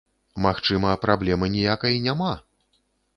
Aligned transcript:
Магчыма, 0.45 0.93
праблемы 1.03 1.49
ніякай 1.57 1.99
няма? 2.07 2.31